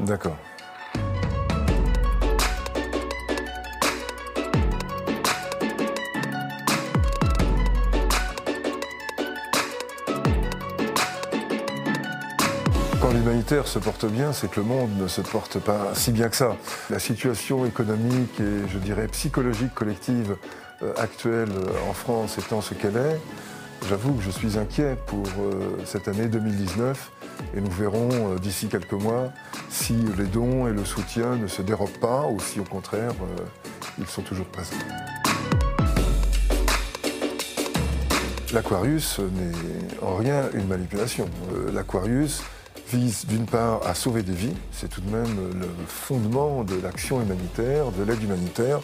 [0.00, 0.36] D'accord.
[13.00, 16.28] Quand l'humanitaire se porte bien, c'est que le monde ne se porte pas si bien
[16.28, 16.56] que ça.
[16.88, 20.36] La situation économique et, je dirais, psychologique collective
[20.82, 23.20] euh, actuelle euh, en France étant ce qu'elle est,
[23.88, 27.10] j'avoue que je suis inquiet pour euh, cette année 2019
[27.54, 29.32] et nous verrons euh, d'ici quelques mois
[29.68, 33.42] si les dons et le soutien ne se dérobent pas ou si au contraire euh,
[33.98, 34.76] ils sont toujours présents.
[38.52, 41.28] L'Aquarius n'est en rien une manipulation.
[41.52, 42.42] Euh, L'Aquarius
[42.88, 47.22] vise d'une part à sauver des vies, c'est tout de même le fondement de l'action
[47.22, 48.80] humanitaire, de l'aide humanitaire.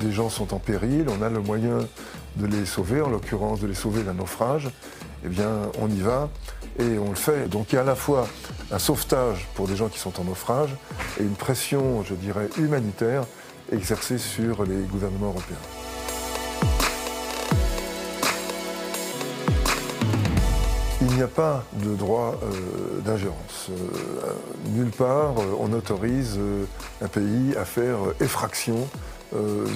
[0.00, 1.78] Des gens sont en péril, on a le moyen
[2.36, 4.70] de les sauver, en l'occurrence de les sauver d'un naufrage.
[5.24, 5.50] Eh bien,
[5.80, 6.30] on y va
[6.78, 7.48] et on le fait.
[7.48, 8.26] Donc il y a à la fois
[8.70, 10.70] un sauvetage pour des gens qui sont en naufrage
[11.20, 13.24] et une pression, je dirais, humanitaire
[13.70, 15.56] exercée sur les gouvernements européens.
[21.00, 23.68] Il n'y a pas de droit euh, d'ingérence.
[23.70, 24.32] Euh,
[24.70, 26.38] nulle part euh, on autorise
[27.02, 28.88] un pays à faire effraction
[29.34, 29.66] euh,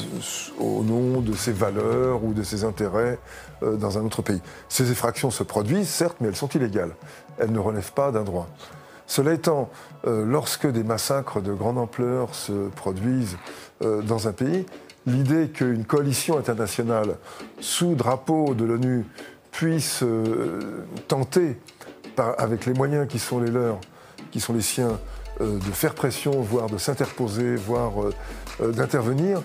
[0.59, 3.19] au nom de ses valeurs ou de ses intérêts
[3.63, 4.41] euh, dans un autre pays.
[4.69, 6.95] Ces effractions se produisent, certes, mais elles sont illégales.
[7.39, 8.49] Elles ne relèvent pas d'un droit.
[9.07, 9.71] Cela étant,
[10.07, 13.39] euh, lorsque des massacres de grande ampleur se produisent
[13.81, 14.65] dans un pays,
[15.07, 17.17] l'idée qu'une coalition internationale
[17.61, 19.05] sous drapeau de l'ONU
[19.53, 20.03] puisse
[21.09, 21.59] tenter,
[22.39, 23.79] avec les moyens qui sont les leurs,
[24.31, 24.99] qui sont les siens,
[25.41, 28.15] de faire pression, voire de s'interposer, voire euh,
[28.63, 29.41] euh, d'intervenir,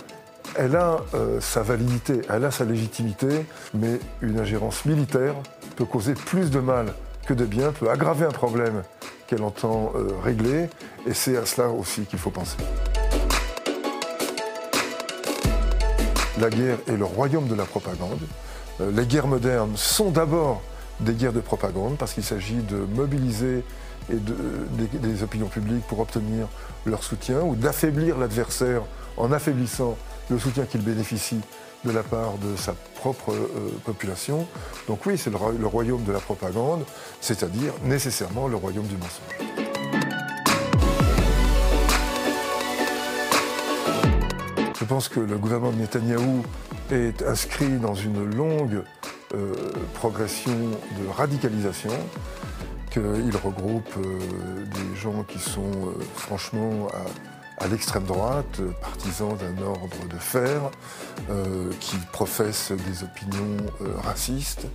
[0.56, 5.36] elle a euh, sa validité, elle a sa légitimité, mais une ingérence militaire
[5.76, 6.94] peut causer plus de mal
[7.26, 8.84] que de bien, peut aggraver un problème
[9.28, 10.70] qu'elle entend euh, régler,
[11.08, 12.58] et c'est à cela aussi qu'il faut penser.
[16.40, 18.20] La guerre est le royaume de la propagande.
[18.82, 20.62] Euh, Les guerres modernes sont d'abord
[21.00, 23.64] des guerres de propagande parce qu'il s'agit de mobiliser
[24.10, 26.48] et de- des, opinions publiques pour obtenir
[26.86, 28.82] leur soutien ou d'affaiblir l'adversaire
[29.18, 29.96] en affaiblissant
[30.30, 31.42] le soutien qu'il bénéficie
[31.86, 34.48] de la part de sa propre euh, population.
[34.88, 36.84] Donc oui, c'est le royaume de la propagande,
[37.20, 39.52] c'est-à-dire nécessairement le royaume du mensonge.
[44.80, 46.44] Je pense que le gouvernement de Netanyahou
[46.92, 48.84] est inscrit dans une longue
[49.34, 49.54] euh,
[49.94, 51.92] progression de radicalisation,
[52.92, 56.88] qu'il regroupe euh, des gens qui sont euh, franchement
[57.58, 60.70] à, l'extrême droite, euh, partisans d'un ordre de fer,
[61.80, 63.58] qui professent des opinions
[64.04, 64.68] racistes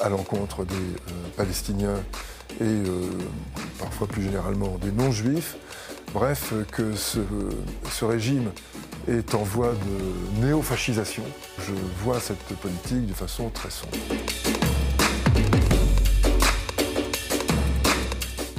[0.00, 0.74] à l'encontre des
[1.36, 2.00] Palestiniens
[2.60, 2.82] et
[3.78, 5.56] parfois plus généralement des non-juifs.
[6.14, 7.18] Bref, que ce,
[7.90, 8.50] ce régime
[9.08, 11.24] est en voie de néofascisation.
[11.58, 13.98] Je vois cette politique de façon très sombre.